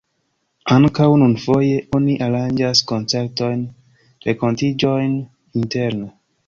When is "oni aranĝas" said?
1.99-2.83